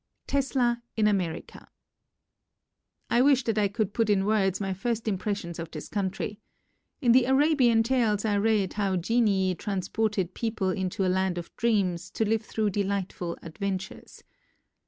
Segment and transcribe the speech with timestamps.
[0.25, 1.69] Tesla in America
[3.11, 6.39] I wish that I could put in words my first impressions of this country
[7.01, 12.09] In the Arabian Tales I read how genii transported people into a land of dreams
[12.13, 14.23] to live thru delightful adventures.